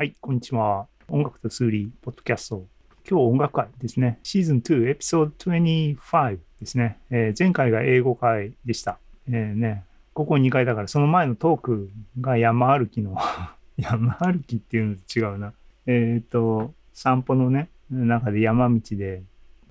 [0.00, 0.86] はい、こんにちは。
[1.10, 2.64] 音楽と数理、ポッドキャスト。
[3.06, 4.18] 今日音楽会ですね。
[4.22, 6.98] シーズン2、エピソード25ですね。
[7.10, 8.98] えー前回が英語会でした。
[9.28, 13.14] えーね、ここ2回だから、その前のトークが山歩きの、
[13.76, 15.52] 山歩きっていうのと違うな。
[15.84, 19.22] えっ、と、散歩のね、中で山道で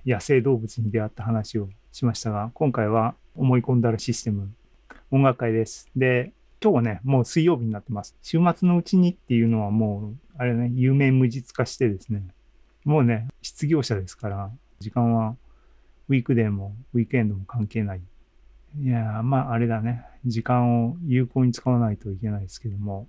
[0.06, 4.48] 野生動物に出会った話をしましたが、今回は思い込んだらシステム
[5.10, 5.90] 音楽会です。
[5.96, 8.14] で、今日はね、もう水曜日になってます。
[8.20, 12.22] 週末のうちにっていうのはもう、あれね、有名無実化してですね、
[12.84, 15.36] もうね、失業者ですから、時間は
[16.08, 18.02] ウィークデーもウィークエンドも関係ない。
[18.78, 23.08] いやー、まああれだね、時間を有効に使わないといけないですけども。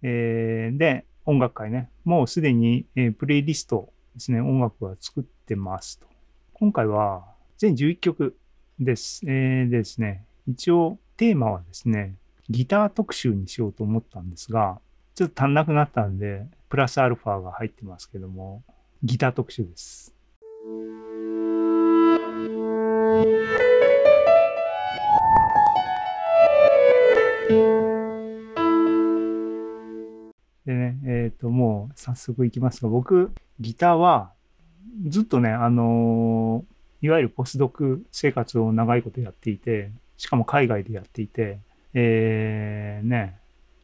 [0.00, 6.06] えーで、音楽会ね、もうすでに、えープレイリストですね、音楽は作ってますと。
[6.54, 7.26] 今回は
[7.58, 8.38] 全11曲
[8.84, 9.22] です。
[9.26, 12.16] えーですね、一応テーマはですね、
[12.50, 14.80] ギター特集にしようと思ったんですが、
[15.14, 18.62] ちょっと足んなくなったんで、プラスアルファが入ってますけども、
[19.02, 20.14] ギター特集です。
[30.64, 34.32] でね、えっ、と、もう早速いきますが、僕、ギターは
[35.08, 36.71] ずっとね、あのー
[37.02, 41.58] いわゆるポスドク生活を長いことやっていて、しかも海外でやっていて、
[41.94, 43.36] えー、ね、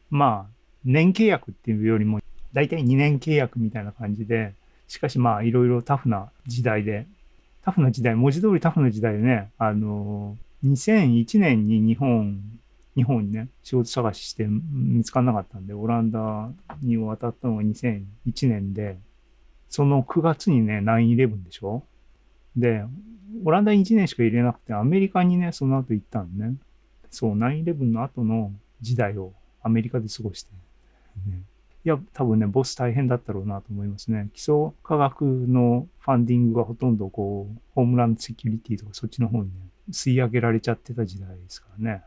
[0.09, 0.53] まあ、
[0.85, 2.21] 年契約っていうよりも、
[2.53, 4.53] だいたい2年契約みたいな感じで、
[4.87, 7.05] しかしまあ、いろいろタフな時代で、
[7.61, 12.41] タフな時代、文字通りタフな時代でね、あの2001年に日本、
[12.95, 16.49] 日本にね、仕事探しして見つからなかったんで、オランダ
[16.81, 18.03] に渡ったのが2001
[18.43, 18.97] 年で、
[19.69, 21.83] その9月にね、9-11でしょ
[22.59, 22.83] で、
[23.43, 26.55] オランダに1年しか入れなくて、アメリカにね、その後行ったんね。
[27.09, 30.51] そう、9-11の後の時代をアメリカで過ごして。
[31.27, 31.41] ね、
[31.85, 34.29] いや、多分ね、ボス大変だったろうなと思いますね。
[34.33, 39.55] 基礎科学のファンディングがほとんどこう、ホームランセキュリティとかそっちの方にね、
[39.91, 42.03] 吸い上げられちゃってた時代ですからね。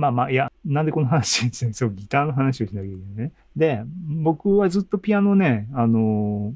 [0.00, 3.32] まあまあ、いや、なんでこの話ですね、そう、ギターの話をしなきゃいけないね。
[3.54, 6.54] で、僕はずっとピアノね、あの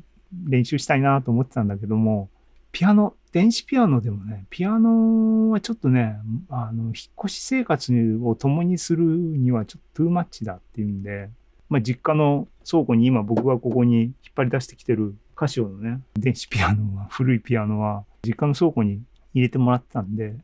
[0.49, 2.31] 練習したいなと思ってたんだけども、
[2.73, 6.17] ピアノ、電子ピアノでもね、ピアノはちょっとね、
[6.49, 6.93] あの、引っ
[7.27, 11.29] 越し生活を共にするにはちょっとトゥーマッチだっていうんで、
[11.69, 19.03] まあ実家の倉庫に今僕がここに引っ張り出してきてるカシオのね、電子ピアノは、古いピアノは、実家の倉庫に
[19.35, 20.35] 入れてもらってたんで、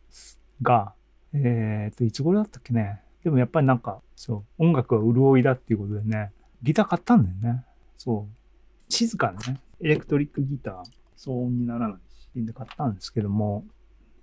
[0.62, 0.93] が、
[1.32, 3.00] えっ、と、いつ頃だったっけね。
[3.22, 6.32] でもやっぱりなんか、そう、音楽は潤いだっていうことでね、
[6.62, 7.64] ギター買ったんだよね。
[7.96, 8.92] そう。
[8.92, 10.74] 静かなね、エレクトリックギター、
[11.16, 11.98] 騒音にならない
[12.40, 13.64] し、で買ったんですけども、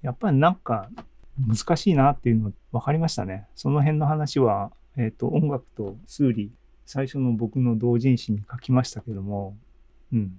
[0.02, 0.90] やっぱりなんか
[1.38, 3.48] 難しいなっていうの分かりましたね。
[3.56, 6.52] その辺の話は、えっ、と、音楽と数理、
[6.86, 9.56] 最初の僕の同人誌に書きましたけども、
[10.12, 10.38] うん。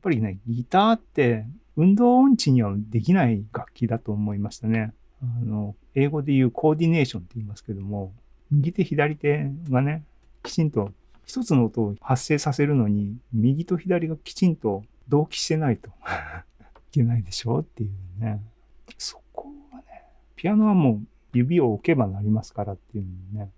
[0.00, 1.44] っぱりね、ギターって
[1.76, 4.94] 運動音痴にはできない楽器だと思いましたね。
[5.22, 8.14] あの、英語で言うコーディネーションって言いますけども、
[8.50, 10.02] 右手左手がね、
[10.42, 10.90] きちんと
[11.26, 15.92] 一つの音を発生させるのに、右と左がきちんと同期してないとい
[16.92, 18.42] けないでしょうっていうね。
[18.96, 19.84] そこはね、
[20.34, 23.50] ピアノはもう指を置けばなりますからっていうのね。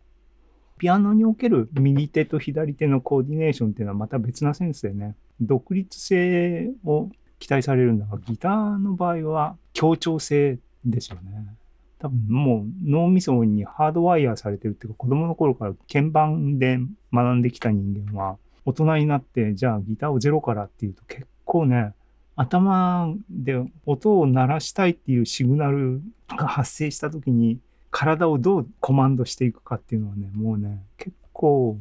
[0.78, 5.14] ピアノにおける右手と左手のコーディネーションっていうのはまた別なセンスでね、
[5.46, 7.08] 独立性を
[7.38, 11.44] 期待されるんだが、ギターの場合は協調性ですよね。
[11.98, 16.78] 多分もう脳みそにハードワイヤーされてるっていうか、子供の頃から鍵盤で
[17.12, 21.94] 学んできた人間は、大人になって、じゃあギターをゼロからっていうと結構ね、
[22.36, 27.58] 頭で音を鳴らしたいっていうシグナルが発生した時に、
[27.90, 31.78] 体をどうコマンドしていくかっていうのはね、もうね、結構、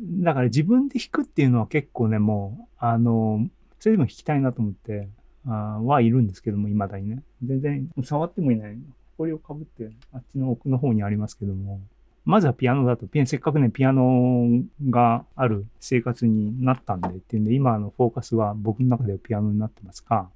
[0.00, 3.48] だから自分で弾くっていうのは結構ね、もう、あの、
[3.80, 5.08] それでも弾きたいなと思って、
[5.46, 7.22] あはいるんですけども、未だにね。
[7.42, 8.78] 全然触ってもいない。
[9.16, 11.80] これをかぶって、あっちの奥の方にありますけども。
[12.24, 20.28] まずはピアノだと、ピアせっかくね、ピアノがある生活になったんでっていうんで、今のフォーカスは僕の中ではピアノになってますが、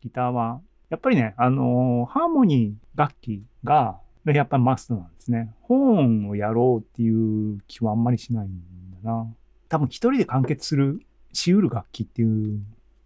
[0.00, 0.60] ギターは、
[0.94, 5.52] やっぱりね、あのーハーモニー楽器が、やっぱりマストなんですね。
[5.62, 7.10] ホーンをやろうってい
[7.54, 8.60] う気はあんまりしないん
[9.02, 9.26] だな。
[9.68, 11.00] 多分一人で完結する、
[11.32, 12.60] しうる楽器っていう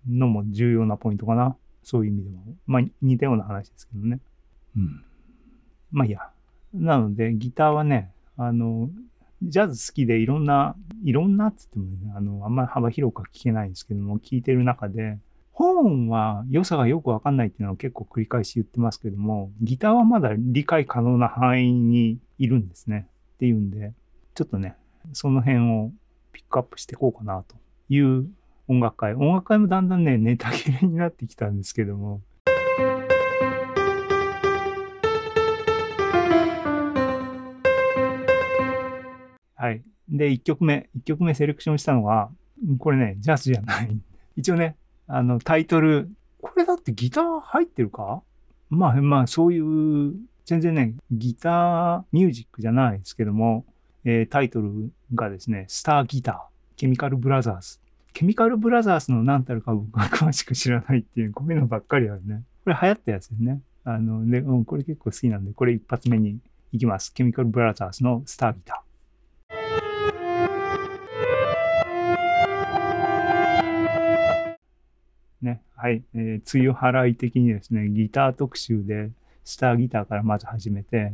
[0.07, 1.57] のも重要なポイントかな。
[1.83, 2.43] そういう意味でも。
[2.67, 4.21] まあ似たような話ですけどね。
[4.77, 5.03] うん。
[5.91, 6.29] まあいいや。
[6.75, 8.91] なので、ギターはね、あの、
[9.43, 15.19] ジャズ好きでいろんな、いろんなっつってもね、あの、あんまり幅広くは聞けないんですけども、聞いてる中で、
[15.59, 23.09] 本は良さがよくわかんないっていうのを結構繰り返し言ってますけども、ギターはまだ理解可能な範囲にいるんですね。
[23.35, 23.93] っていうんで、
[24.37, 24.77] ちょっとね、
[25.13, 25.91] その辺を
[26.31, 27.57] ピックアップしていこうかなと
[27.89, 28.29] いう
[28.69, 29.15] 音楽会。
[29.15, 32.21] 音楽会もだんだんね、ネタ切れになってきたんですけども、
[39.57, 39.83] はい。
[40.09, 42.31] で、1曲目、1曲目セレクションしたのが、
[42.79, 43.91] これね、ジャズじゃない。
[44.37, 44.77] 一応ね、
[45.09, 46.11] あの、タイトル、
[46.41, 48.23] これだってギター入ってるか？
[48.71, 50.15] まあまあ、そういう、
[50.45, 53.65] 全然ね、ギターミュージックじゃないですけども、
[54.05, 57.81] えータイトルがですね、 Star Guitar、ケミカルブラザーズ。
[58.13, 62.43] ケミカルブラザーズの何たるか僕は詳しく知らないっていう、こういうのばっかりあるね。
[62.65, 63.61] これ流行ったやつですね。
[63.85, 66.39] あの、で、うん、これ結構好きなんで、これ一発目に
[66.73, 67.13] 行きます。
[67.13, 68.88] ケミカルブラザーズの Star Guitar。
[75.81, 79.13] はい、えー、梅雨払い的にですね、ギター特集で、
[79.45, 81.13] スターギターからまず始めて、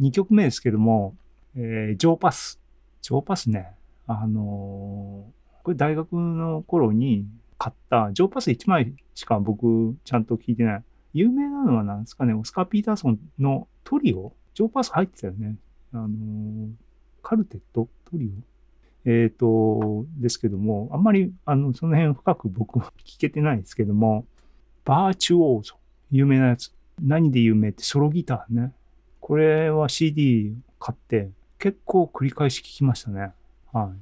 [0.00, 1.14] 2曲目ですけども、
[1.54, 2.58] えージョーパス。
[3.02, 3.70] ジョーパスね、
[4.08, 7.24] あのーこれ大学の頃に
[7.56, 10.82] 買った、ジョーパス1枚しか僕ちゃんと聞いてない。
[11.12, 15.54] 有名なのは何ですかね、オスカー・ピーターソンのトリオジョーパス入ってたよね。
[15.92, 16.68] あのー
[17.22, 18.53] カルテットトリオ
[19.06, 24.26] えっ、と、ですけども、あんまり、あの、その辺深く僕は聞けてないですけども、
[24.84, 25.74] バーチュオーゾ、
[26.10, 26.72] 有名なやつ。
[27.02, 28.72] 何で有名ってソロギターね。
[29.20, 33.32] これは CD 買って、結構繰り返し聞きましたね。
[33.72, 33.92] は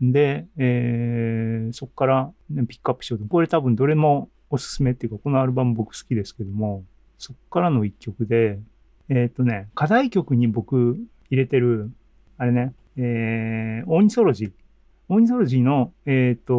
[0.00, 0.12] い。
[0.12, 3.26] で、えー、そこから、ね、ピックアップしようと。
[3.26, 6.84] これ多分どれもおすすめっていうか、このアルバム僕好きですけども、
[7.18, 8.58] そこからの一曲で、
[9.08, 10.98] えっ、とね、課題曲に僕
[11.30, 11.90] 入れてる、
[12.38, 14.52] あれね、えー、オーニソロジー。
[15.08, 16.54] オーニソロジーの、えっ、と、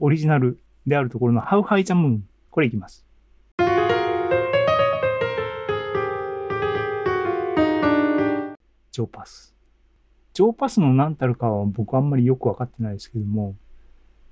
[0.00, 2.20] オリジナルであるところの How High the Moon。
[2.50, 3.04] これいきます。
[8.92, 9.54] ジョーパス。
[10.34, 13.56] ジョーパスの何たるかは僕あんまりよくわかってないですけども、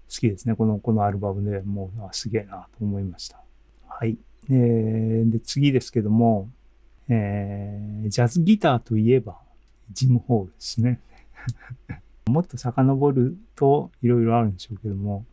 [0.08, 0.54] 好きですね。
[0.54, 3.40] この、このアルバムでもう、あすげえなと思いました。
[3.88, 4.16] はい。
[4.50, 6.48] えー、で、次ですけども、
[7.08, 9.38] えー、ジャズギターといえば、
[9.92, 11.00] ジム・ホールですね。
[12.26, 15.24] もっと遡るといろいろあるんでしょうけども、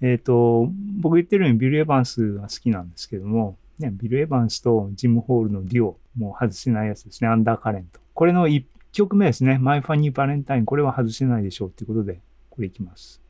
[0.00, 0.68] えっ、と、
[1.00, 8.00] 僕言ってるようにビル・エヴァンスが好きなんですけども、ね、ビル・エヴァンスとジム・ホールのデュオ、もう外せないやつですね、アンダーカレント。
[8.12, 12.20] これの1曲目ですね、マイ・ファニー・バレンタイン、これは外せないでしょうっていうことで、
[12.50, 13.22] これいきます。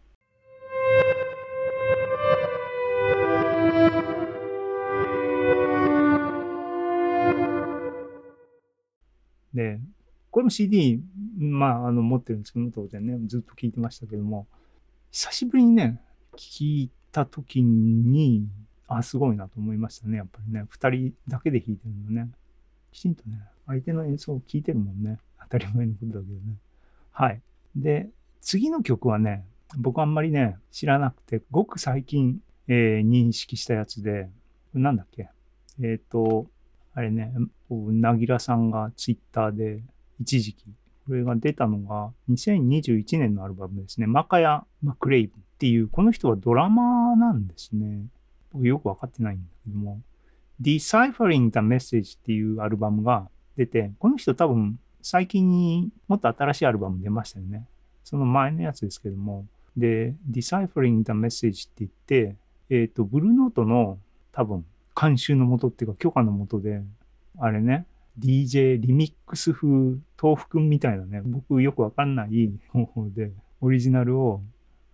[9.53, 9.79] で、
[10.31, 11.03] これも CD、
[11.43, 14.47] まあ、あの、持ってるんですけど、当然ね、ずっと聴いてましたけども、
[15.11, 16.01] 久しぶりにね、
[16.37, 18.49] 聴いた時に、
[18.89, 20.65] あ、すごいなと思いましたね、やっぱりね。
[20.69, 22.31] 二人だけで弾いてるのね。
[22.91, 25.19] きちんとね、相手の演奏を聴いてるもんね。
[25.43, 26.57] 当たり前のことだけどね。
[27.11, 27.41] はい。
[27.75, 28.09] で、
[28.41, 29.45] 次の曲はね、
[29.79, 34.31] 僕あんまりね、知らなくて、ごく最近、えー認識したやつで、
[34.75, 35.29] なんだっけ？
[35.81, 36.47] えっ、と、
[36.95, 37.35] あれね、
[37.71, 39.83] なぎらさんがツイッターで
[40.21, 40.67] 一時期、
[41.07, 44.07] これが出たのが2021年のアルバムですね。
[44.07, 48.07] マカヤ・マクレイブっていう、この人はドラマなんですね。
[48.53, 50.01] 僕よくわかってないんだけども、
[50.61, 57.67] Deciphering the Message っていうアルバムが出て、この人多分最近にもっと新しいアルバム出ましたよね。
[58.05, 62.37] その前のやつですけども、で、Deciphering the Message って言って、
[62.71, 63.99] えっ、と、ブルーノートの
[64.33, 64.65] 多分
[64.99, 66.83] 監修のもとっていうか許可のもとで、
[67.39, 67.87] あれね、
[68.19, 69.69] DJ リミックス風
[70.21, 74.43] 豆腐くんみたいなね、僕よくわかんない方法で、オリジナルを、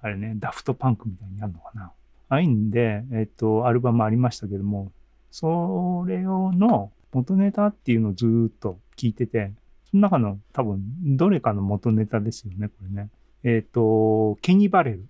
[0.00, 1.92] あれね、ダフトパンクみたいにやるのかな。
[2.28, 4.92] ああいうんで、えっ、と、アルバムありましたけども、
[5.30, 9.52] それをの元ネタっていうのをずっと聞いてて、
[9.90, 13.08] その中の多分、どれかの元ネタですよね、これね。
[13.42, 15.08] えっ、と、ケニー・バレル。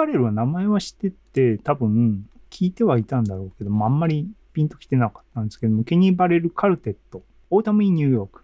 [0.00, 8.42] ケニー・バレルは名前は知ってて、多分聞いてはいたんだろうけども、あんまりピンときてなかったんですけども、ケニー・バレル・カルテット、 Autumn in New York。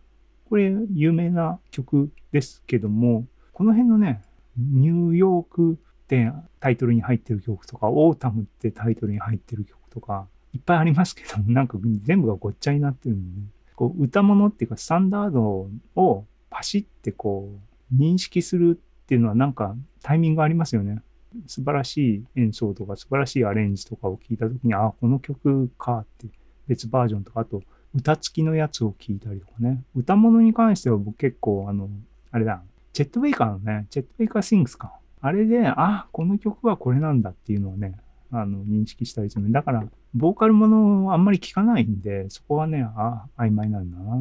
[0.49, 4.23] これ、有名な曲ですけども、この辺のね、
[4.59, 17.51] ニューヨークってタイトルに入ってる曲とか、 Autumn ってタイトルに入ってる曲とか、いっぱいありますけど、なんか全部がごっちゃになってるんで、ね、こう歌物っていうかスタンダードをパシってこ
[17.93, 21.03] う認識するっていうのはなんかタイミングありますよね。
[21.47, 26.29] 素晴らしい演奏とか素晴らしいアレンジとかを聞いた時に、ああ、この曲かって
[26.67, 27.63] 別バージョンとか、あと
[27.95, 29.83] 歌付きのやつを聞いたりとかね。
[29.95, 31.89] 歌物に関しては僕結構あの、
[32.31, 34.93] あれだ、チェット・ベイカーのね、チェット・ベイカー・シングスか。
[35.21, 37.97] あれで、ああ、この曲はこれなんだっていうのはね、
[38.31, 39.51] あの、認識したりする。
[39.51, 44.19] だから、ボーカルものをあんまり聞かないんで、そこはね、ああ、曖昧なんだな。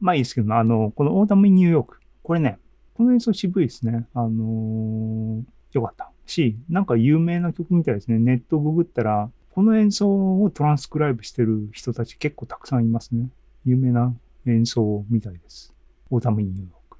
[0.00, 2.00] まあいいですけど、あの、このオーダム・ニューヨーク。
[2.22, 2.58] これね、
[2.94, 4.06] この演奏渋いですね。
[4.14, 6.10] あのー、よかった。
[6.26, 8.18] し、なんか有名な曲みたいですね。
[8.18, 13.28] ネットググったら、この演奏をトランスクライブしてる人たち結構たくさんいますね。
[13.64, 14.14] 有名な
[14.46, 15.72] 演奏みたいです。
[16.10, 16.98] オーダム・イン・ニューヨーク。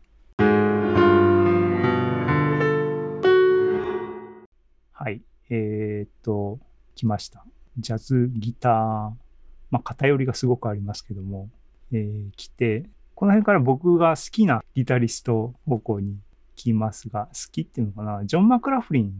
[4.93, 5.21] はい。
[5.51, 6.59] えー、っと、
[6.95, 7.45] 来ました。
[7.79, 8.73] ジャズ、ギター、
[9.71, 11.51] まあ、偏りがすごくありますけども、
[11.93, 16.17] えー、来て、この辺から僕が好きなギタリスト方向に
[16.57, 19.13] 来ますが、好きっていうのかな、ジョン・マクラフリン、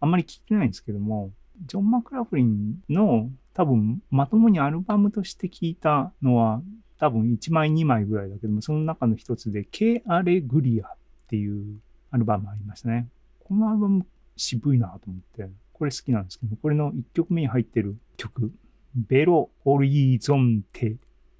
[0.00, 1.30] あんまり聞いてないんですけども、
[1.66, 6.62] ジョン・マクラフリンの多分まともにアルバムとして聞いたのは
[6.98, 10.90] 多分1枚2枚ぐらいだけども、その中の一つで、 Que Alegría っ
[11.28, 11.80] ていう
[12.10, 13.08] アルバムありましたね。
[13.44, 14.06] このアルバム
[14.36, 18.52] 渋いなと思って、これ好きなんですけど、これの1曲目に入ってる曲、
[18.94, 20.96] ベロホリゾンテ、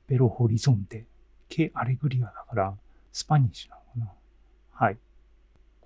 [0.06, 1.06] ベロホリゾンテ、
[1.48, 2.74] Que Alegría だから、
[3.12, 4.12] スパニッシュなのかな？
[4.72, 4.98] はい。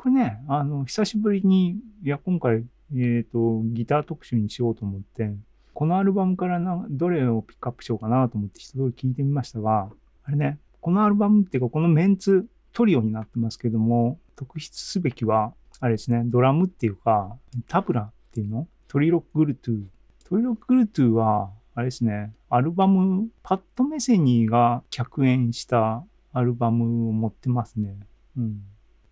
[0.05, 5.35] これね、あの、久しぶりに、いや、今回、えっ、ー、と、ギター特集にしようと思って、
[5.73, 9.89] このアルバムからなどれをピックアップしようかなと思って一通り聞いてみましたが、
[10.25, 18.69] あれね、このアルバムっていうか、このメンツ、トリオになってますけども、特筆すべきは、あれですね、ドラムっていうか、タブラっていうの？
[18.89, 19.85] トリロックグルトゥー。
[20.29, 27.97] トリロックグルトゥーは、あれですね、アルバム、パッドメセニーが客演したアルバムを持ってますね。
[28.37, 28.61] うん。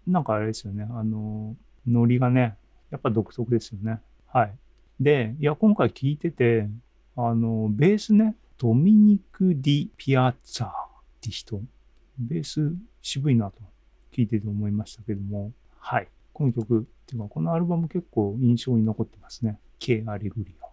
[0.06, 1.56] なんかあれですよね、あの、
[1.86, 2.56] ノリがね、
[2.90, 4.00] やっぱ独特ですよね。
[4.26, 4.54] はい。
[5.00, 6.68] で、いや、今回聞いてて、
[7.16, 10.70] あの、ベースね、ドミニク・ディ・ピアッツァっ
[11.20, 11.60] て人、
[12.18, 13.58] ベース渋いなと
[14.12, 16.08] 聞いてて思いましたけども、はい。
[16.32, 19.58] この曲っていうか、このアルバム結構印象に残ってますね。
[19.78, 20.72] K・ アレグリア。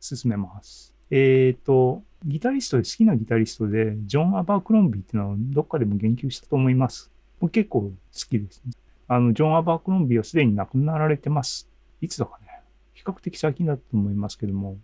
[0.00, 0.99] 進めます。
[1.10, 7.10] えっ、ー、と、ギタリストで好きなギタリストで、ジョン・アバークロンビーっていうのをどっかでも言及したと思います。
[7.52, 8.72] 結構好きですね。
[9.08, 11.68] あの、ジョン・アバークロンビーはすでに亡くなられてます。
[12.00, 12.60] いつだかね。
[12.94, 14.76] 比較的最近だと思いますけども。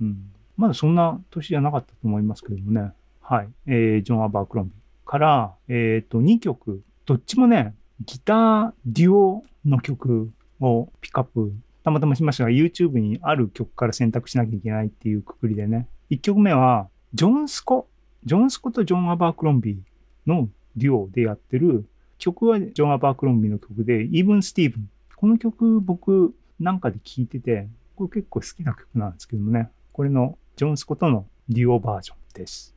[0.00, 0.32] うん。
[0.56, 2.92] まだそんな年じゃなかったと思いますけどもね。
[3.20, 3.48] はい。
[3.66, 6.82] えー、ジョン・アバークロンビーから、えっ、ー、と、2曲。
[7.04, 10.30] どっちもね、ギターデュオの曲
[10.60, 11.52] をピックアップ
[11.88, 15.88] たまたましましたが、YouTube にある曲から選択しなきゃいけないっていうくくりでね。
[16.10, 17.88] 1曲目は、ジョン・スコ。
[18.24, 19.78] ジョン・スコとジョン・アバークロンビー
[20.26, 21.86] のデュオでやってる
[22.18, 24.90] 曲はジョン・アバークロンビーの曲で、 Even Steven。
[25.16, 29.70] この曲僕なんかで聴いてて、これ結構好きな曲なんですけどもね。
[29.92, 32.76] これのジョン・スコとのデュオバージョンです。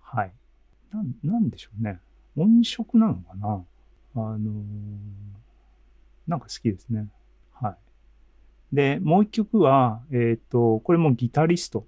[0.00, 0.32] はい。
[0.92, 1.98] な、なんでしょうね。
[2.36, 3.64] 音色なのかな？
[4.14, 4.38] あのー、
[6.26, 7.08] なんか好きですね。
[7.52, 7.76] はい。
[8.74, 11.86] で、もう一曲は、えっ、ー、と、これもギタリスト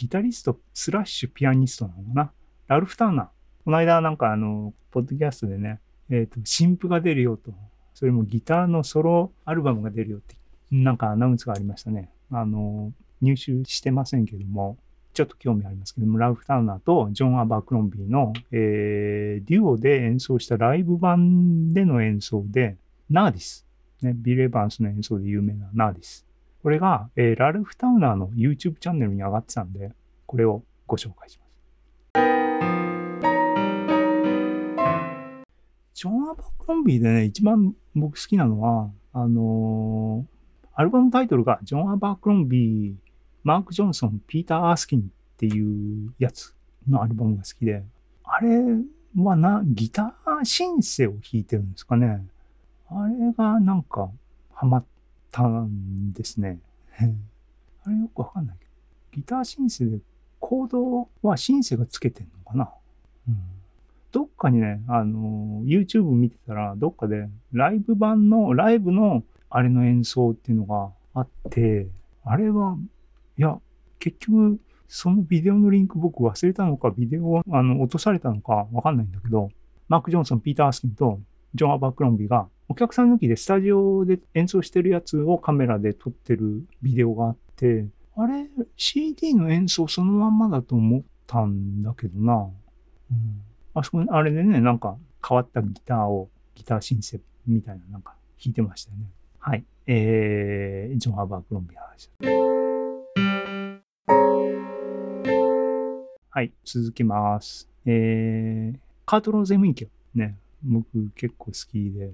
[0.00, 2.32] ギタリストスラッシュピアニストなのかな
[2.68, 3.26] ラルフ・ターナー。
[3.66, 7.52] この間なんかあの、ポッドキャストでね、えっ、ー、と、新譜が出るよと。
[7.92, 10.36] それもギターのソロアルバムが出るよって、
[10.70, 12.08] なんかアナウンスがありましたね。
[12.30, 14.78] あの、入手してませんけども、
[15.12, 22.76] ちょっと興味ありますけども、ラルフ・ターナーとジョン・アバークロンビーの、えー、デュオで演奏したライブ版での演奏で、
[23.08, 23.66] ナーディス。
[24.02, 26.26] ね、ビル・エヴァンスの演奏で有名なナーディス。
[26.62, 29.92] これが、えー、ラルフ・タウナーの YouTube チャンネルに上がってたんで、
[30.26, 31.50] これをご紹介します。
[35.94, 42.94] ジョン・アバコンビーでね、一番僕好きなのは、あのー、アルバムタイトルがジョン・アバークロンビー、
[43.42, 45.02] マーク・ジョンソン、ピーター・アースキンっ
[45.36, 46.54] ていうやつ
[46.88, 47.82] のアルバムが好きで、
[48.24, 48.60] あれ
[49.16, 52.26] はな、ギターシンセを弾いてるんですかね。
[52.88, 54.10] あれがなんか
[54.52, 54.84] ハマっ
[55.30, 56.58] たんですね。
[57.84, 58.70] あれよくわかんないけど。
[59.12, 59.98] ギターシンセで
[60.38, 62.70] コードはシンセがつけてんのかな、
[63.28, 63.36] うん、
[64.12, 71.88] どっかにね、あの、YouTube 見てたら、どっかでライブ版の、ライブのあれの演奏っていうのがあって、
[72.24, 72.76] あれは、
[73.40, 73.58] いや、
[73.98, 79.48] 結局、そのビデオのリンク僕忘れたのか、ビデオをあの落とされたのかわかんないんだけど、
[79.88, 81.18] マーク・ジョンソン、ピーター・アスキンと
[81.54, 92.34] ジョン・アバークロンビがお客さん抜きでスタジオで演奏してるやつをカメラで撮ってるビデオがあって、あれ、CD の演奏そのまんまだと思ったんだけどな。
[93.10, 93.42] うん、
[93.72, 99.06] あそこ、あれでね、なんか変わったギターを、ギターシンセみたいななんか弾いてましたよね。
[99.38, 99.64] はい。
[99.86, 102.69] えー、ジョン・アバークロンビーの話
[106.32, 107.68] はい、続きます。
[107.84, 112.12] えー、カート・ローゼンウィンケルね、僕結構好きで、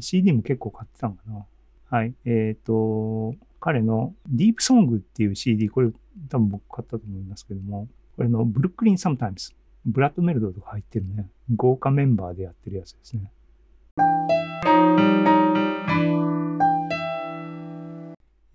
[0.00, 1.46] CD も結構買ってたのかな。
[1.88, 2.12] はい。
[2.24, 5.92] えっ、と、彼の Deep Song っていう CD、これ
[6.28, 9.52] 多分僕買ったと思いますけども、これの Brooklyn Sometimes、
[9.86, 13.30] ブラッド・メルドーとか入ってるね、豪華メンバーでやってるやつですね。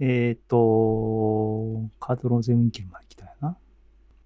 [0.02, 3.58] えっ、と、カート・ローゼムインケまで来たよな。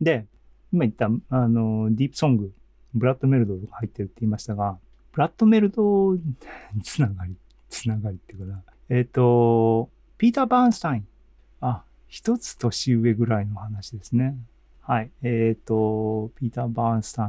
[0.01, 0.25] で、
[0.74, 2.51] 今言った、あの、ディープソング、
[2.94, 4.78] ブラッド・メルドとか入ってるって言いましたが、
[5.12, 6.16] ブラッド・メルド
[6.84, 7.36] つながり、
[7.70, 8.63] つながりっていうかな。
[8.90, 11.08] えっ、と、ピーター・バーンスタイン。
[11.62, 14.36] あ、一つ年上ぐらいの話ですね。
[14.82, 15.12] はい。
[15.22, 17.25] えっ、と、ピーター・バーンスタ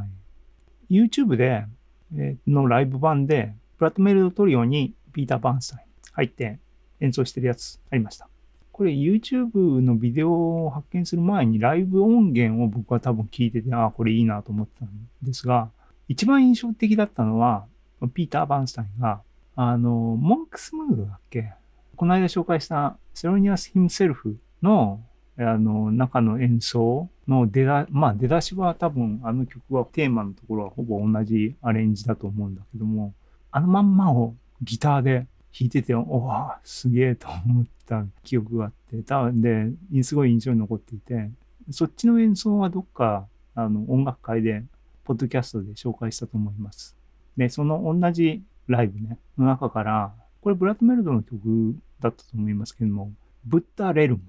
[0.91, 1.05] イン。
[1.05, 1.67] YouTube で、
[2.15, 6.59] えーのライブ版で、ブラッド・メルドトリオにピーター・バーンスタイン入って
[7.01, 8.32] 演奏してるやつありました。
[8.73, 14.89] これ YouTube のビデオを発見する前にライブ音源を僕は多分聞いてて、ああ、これいいなと思ったん
[15.23, 15.71] ですが、
[16.09, 17.67] 一番印象的だったのは、
[18.15, 19.21] ピーター・バンスタインが、
[19.55, 21.53] あの、モンクスムードだっけ？
[21.97, 25.01] この間紹介したセロニアス・ヒムセルフの、
[25.37, 33.15] あの、中の演奏の出だ、まあ出だしは多分あの曲はテーマのところはほぼ同じアレンジだと思うんだけども、
[33.51, 35.27] あのまんまをギターで
[35.59, 41.31] 弾いてて、おわ、すげえと思った記憶があって、多分で、すごい印象に残っていて、
[41.71, 44.65] そっちの演奏はどっか、あの、音楽会で、
[45.05, 46.97] ポッドキャストで紹介したと思います。
[47.37, 53.13] で、その同じライブね、の中から、これブラッドメルドの曲だったと思いますけども、
[53.45, 54.25] ブッダ・レルムっ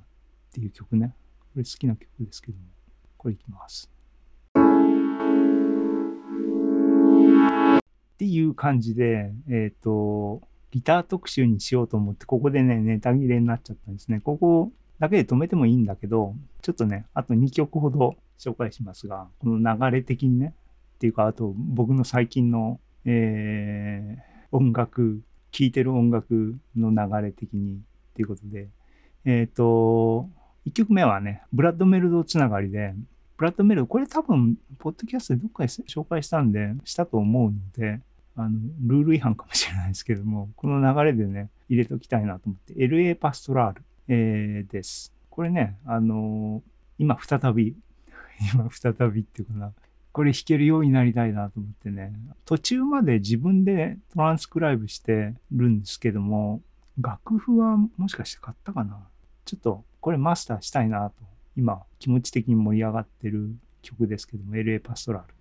[0.52, 1.16] ていう曲ね。
[1.54, 2.64] これ好きな曲ですけども、
[3.18, 3.90] これいきます。
[8.14, 10.42] っていう感じで、えっ、と、
[10.74, 14.22] ギター特集にしようと思って、ここでね、ネタ切れになっちゃったんですね。
[14.22, 16.34] ここだけで止めてもいいんだけど、
[16.64, 20.56] ちょっとね、あと2曲ほど紹介しますが、この流れ的にね、
[20.96, 27.78] っていうか、あと僕の最近の、えー、音楽、聴いてる音楽の流れ的にっ
[28.16, 28.70] ていうことで、
[29.26, 30.28] えっ、と、
[30.66, 32.96] 1曲目はね、ブラッドメルドつながりで、
[33.38, 38.02] ブラッドメルド、これ多分、ポッドキャストでどっかで紹介したんで、したと思うので、
[38.36, 45.14] あの、ルール違反かもしれないですけども、 この流れでね、入れときたいなと思って、LA パストラール、えーです。
[45.30, 47.76] これね、あのー今再び、
[48.54, 49.74] 今再びっていうかな、
[50.12, 52.14] これ弾けるようになりたいなと思ってね、
[52.46, 56.62] 途中まで自分でトランスクライブしてるんですけども、
[57.00, 59.08] 楽譜はもしかして買ったかな？
[59.44, 61.16] ちょっとこれマスターしたいなと、
[61.58, 65.34] 今気持ち的に盛り上がってる曲ですけども、LA パストラール。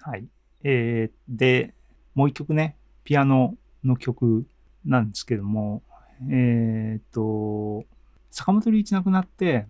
[0.00, 0.26] はい。
[0.64, 1.74] えー、で、
[2.14, 4.46] もう一曲ね、ピアノの曲
[4.84, 5.82] なんですけども、
[6.30, 7.84] えっ、と、
[8.30, 9.66] 坂本龍一亡くなって、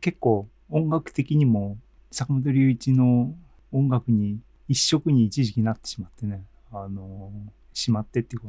[0.00, 1.78] 結構音楽的にも
[2.10, 3.34] 坂本龍一の
[3.70, 7.32] 音楽に一色に一時期なってしまってね、あの、
[7.72, 8.48] しまってっていうか、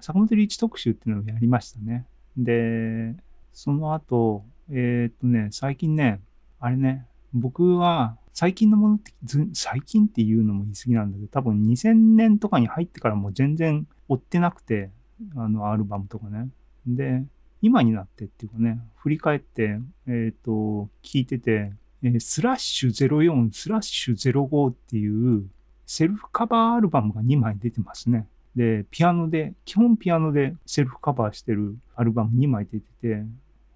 [0.00, 2.06] 坂本龍一特集っていうのをやりましたね。
[2.36, 3.14] で、
[3.52, 6.20] その後、えっ、とね、最近ね、
[6.60, 9.12] あれね、僕は最近のものって、
[9.54, 14.90] 最近っていうのも言い過ぎなんだけど、多分2000年とかに入ってからもう全然追ってなくて、
[15.36, 16.48] あの、アルバムとかね。
[16.86, 17.24] で、
[17.62, 24.16] 今になってっていうかね、振り返って、えっ、と、聞いてて、えースラッシュ04、スラッシュ
[24.48, 25.46] 05っていう
[25.86, 28.26] セルフカバーアルバムが2枚出てますね。
[28.56, 33.24] で、ピアノで、基本ピアノでセルフカバーしてるアルバム2枚出てて、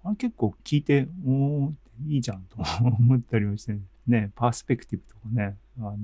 [0.03, 1.71] あれ結構聞いて、おー、
[2.07, 5.95] いいじゃんと思ったりもして、ね、ねパースペクティブとかね、あのー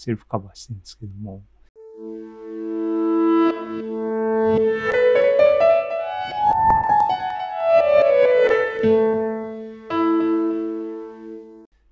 [0.00, 1.42] セルフカバーしてるんですけども。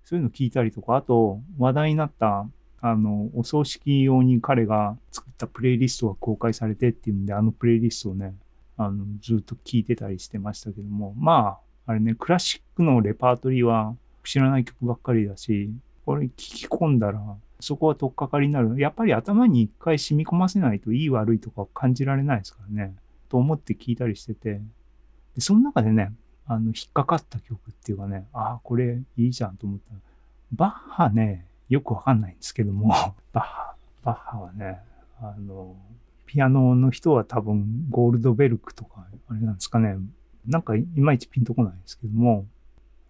[0.04, 2.48] そういうの聞いたりとか、あと話題になった、
[2.80, 8.34] あの、お葬式用に彼が作ったプレイリストが公開されてっていうんで、あのプレイリストをね、
[8.78, 13.94] あの、ずっと聞いてたりしてましたけども、まあ、あれね、クラシックのレパートリーは
[14.28, 15.70] 知らない曲ばっかりだし、
[16.04, 17.18] これ聞き込んだら、
[17.60, 18.78] そこは取っかかりになる。
[18.78, 22.94] やっぱり頭に一回染み込ませないといい悪いとか感じられないですからね。
[23.30, 24.60] と思って聞いたりしてて。
[25.34, 26.12] で、その中でね、
[26.46, 29.94] あの、引っかかった曲っていうかね、ああ、これいいじゃんと思った。
[30.52, 32.88] バッハね、よくわかんないんですけども、
[33.32, 34.78] バッハ、バッハはね、
[35.22, 35.74] あの、
[36.26, 39.96] ピアノの人は多分ゴールドベルクとか、あれなんですかね、
[40.46, 42.46] なんかいまいちピンとこないんですけども、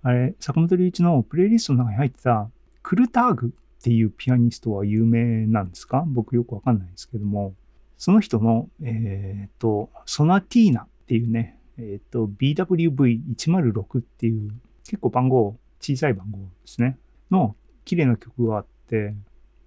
[0.08, 2.48] あれ、坂本龍一のプレイリストの中に入ってた
[2.82, 6.02] クルターグっていうピアニストは有名なんですか？
[6.06, 7.52] 僕よくわかんないんですけども、
[7.98, 14.50] その人の、えっ、ー、と、ソナティーナっていうね、えっ、ー、と、BWV106 っていう
[14.84, 16.96] 結構番号、小さい番号ですね、
[17.30, 19.12] の綺麗な曲があって、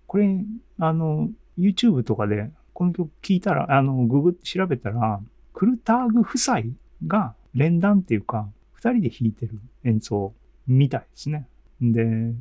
[0.08, 0.44] これ、
[0.80, 5.22] あの、YouTube とかでこの曲聴いたら、あの、ググって調べたら、
[5.54, 6.62] クルターグ夫妻
[7.06, 8.50] が連弾っていうか、
[8.84, 10.34] 二人で弾いてる演奏
[10.68, 11.48] みたいですね。
[11.82, 12.34] で、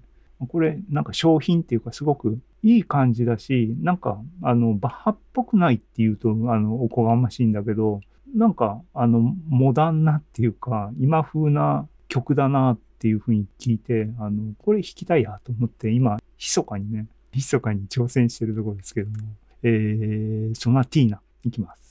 [0.48, 8.00] これなんか商品っていうかすごくいい感じだし、なんかあのバッハっぽくないっていうとあのおこがましいんだけど、
[8.34, 19.16] なんかあのモダンなっていうか今風な曲だなっていうふうに聞いて、あのこれ弾きたいやと思って今密かにね、密かに挑戦してるところですけども、
[19.62, 21.89] えー、ソナティーナいきます。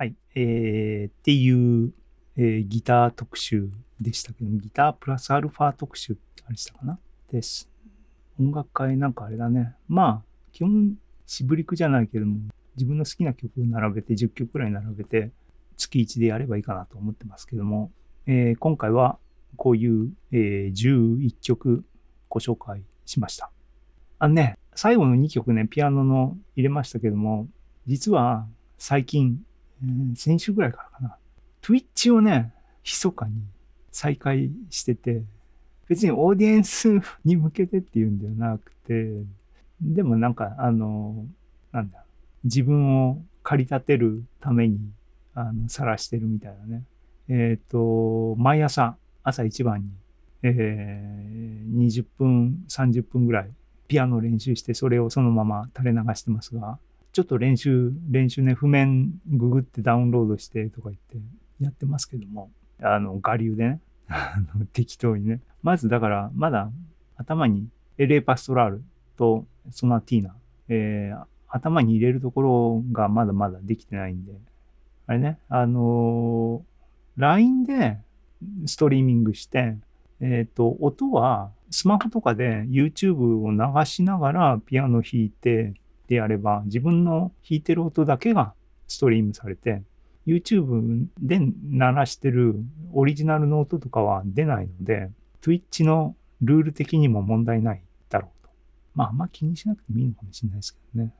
[0.00, 0.14] はい。
[0.34, 1.92] えー、っていう、
[2.34, 3.68] えー、ギター特集
[4.00, 6.98] でしたけどギタープラスアルファ特集ってあれしたかな？
[7.30, 7.68] です。
[8.40, 9.74] 音楽会なんかあれだね。
[9.88, 10.94] まあ、基本、
[11.26, 12.38] しぶりくじゃないけども、
[12.76, 15.32] 自分の好きな曲を並べて、10曲くらい並べて、
[15.76, 17.92] 月1でやればいいかなと思ってますけども、
[18.24, 19.18] えー、今回は
[19.56, 21.84] こういう、えー、11曲
[22.30, 23.50] ご紹介しました。
[24.18, 27.48] あのね、最後の2曲ね、ピアノの入れましたけども、
[27.86, 28.46] 実は
[28.78, 29.44] 最近
[30.14, 31.16] 先週ぐらいからかな。
[31.62, 32.52] Twitch をね、
[32.84, 33.34] 密かに
[33.90, 35.22] 再開してて、
[35.88, 36.88] 別にオーディエンス
[37.24, 39.10] に向けてっていうんではなくて、
[39.80, 41.26] でもなんか、あの、
[41.72, 42.04] なんだ、
[42.44, 44.78] 自分を駆り立てるために、
[45.34, 46.84] あの、晒してるみたいなね。
[47.28, 49.88] えっ、ー、と、毎朝、朝一番に、
[50.42, 53.50] えー、20分、30分ぐらい、
[53.88, 56.78] ピアノ練習して、それをそのまま垂れ流してますが、
[57.12, 61.18] ちょっと練習、練習ね、譜面ググってダウンロードしてとか言って
[61.60, 63.80] やってますけども、あの、我流でね、
[64.72, 65.40] 適当にね。
[65.62, 66.70] まずだから、まだ
[67.16, 67.68] 頭に
[67.98, 68.84] エレパストラール
[69.16, 70.34] とソナティーナ、
[70.68, 74.32] えー、頭に入れるところがまだまだできてないんで、
[75.06, 77.98] あれね、あのー、LINE で
[78.66, 79.76] ストリーミングして、
[80.20, 85.74] えっ、ー、と、音はスマホとかで YouTube を流しながらピアノ弾いて、
[86.10, 88.52] であれば、自分の弾いてる音だけが
[88.88, 89.82] ストリームされて、
[90.26, 92.56] YouTube で鳴らしてる
[92.92, 95.08] オリジナルの音とかは出ないので、
[95.40, 98.50] Twitch のルール的にも問題ないだろうと。
[98.96, 101.14] まあ、あんま気にしなくてもいいのかもしれないですけどね。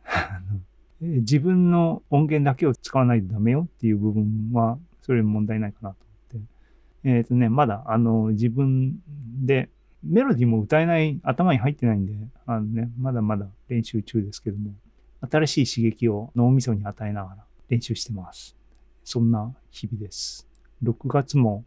[1.00, 5.96] 自分の音源だけを使わないとダメよっていう部分は、それ問題ないかなと
[6.34, 6.44] 思っ
[7.04, 7.08] て。
[7.08, 8.98] えっ、ー、とね、まだ、あの、自分
[9.46, 9.70] で
[10.02, 12.12] メロディーも歌えない、頭に入ってないんで、
[12.46, 14.72] あのね、まだまだ練習中ですけども、
[15.30, 18.56] 新しい刺激を脳みそに与えながら練習してます。
[19.04, 20.48] そんな日々です。
[20.82, 21.64] 6月も、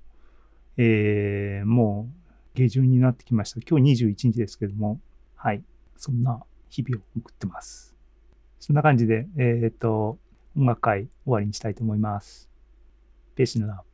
[0.77, 2.09] えー、も
[2.55, 3.59] う下旬になってきました。
[3.67, 4.99] 今日21日ですけども、
[5.35, 5.63] はい、
[5.97, 7.95] そんな日々を送ってます。
[8.59, 10.17] そんな感じで、えっ、と、
[10.55, 12.49] 音楽会終わりにしたいと思います。
[13.35, 13.92] ペースのラブ。